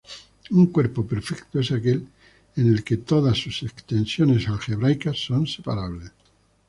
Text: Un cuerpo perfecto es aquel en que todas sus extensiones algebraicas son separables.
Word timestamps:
Un 0.49 0.65
cuerpo 0.71 1.05
perfecto 1.05 1.59
es 1.59 1.71
aquel 1.71 2.07
en 2.55 2.81
que 2.83 2.97
todas 2.97 3.37
sus 3.37 3.61
extensiones 3.61 4.47
algebraicas 4.47 5.19
son 5.19 5.45
separables. 5.45 6.11